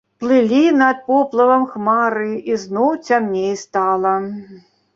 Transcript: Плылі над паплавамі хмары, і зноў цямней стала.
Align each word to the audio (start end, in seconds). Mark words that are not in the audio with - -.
Плылі 0.21 0.61
над 0.83 1.03
паплавамі 1.09 1.67
хмары, 1.75 2.31
і 2.55 2.59
зноў 2.63 2.89
цямней 3.07 3.55
стала. 3.65 4.19